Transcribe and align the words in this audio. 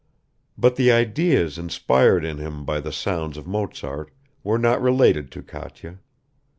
but 0.57 0.77
the 0.77 0.91
ideas 0.91 1.59
inspired 1.59 2.25
in 2.25 2.39
him 2.39 2.65
by 2.65 2.79
the 2.79 2.91
sounds 2.91 3.37
of 3.37 3.45
Mozart 3.45 4.09
were 4.43 4.57
not 4.57 4.81
related 4.81 5.29
to 5.33 5.43
Katya. 5.43 5.99